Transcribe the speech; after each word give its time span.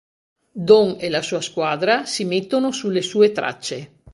Don 0.69 0.95
e 0.99 1.09
la 1.09 1.21
sua 1.21 1.41
squadra 1.41 2.05
si 2.05 2.25
mettono 2.25 2.71
sulle 2.71 3.03
sue 3.03 3.31
tracce. 3.31 3.99